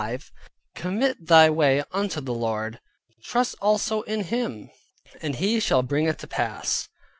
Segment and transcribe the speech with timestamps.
[0.01, 0.31] 5:
[0.73, 2.79] "Commit thy way unto the Lord;
[3.21, 4.71] trust also in him;
[5.21, 6.89] and he shall bring it to pass."